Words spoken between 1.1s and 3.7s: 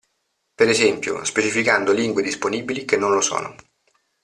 specificando lingue disponibili che non lo sono.